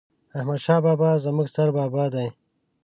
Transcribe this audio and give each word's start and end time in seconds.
احمد 0.37 0.59
شاه 0.65 0.79
بابا 0.85 1.09
ﺯموږ 1.23 1.47
ستر 1.51 1.69
بابا 1.77 2.05
دي 2.13 2.27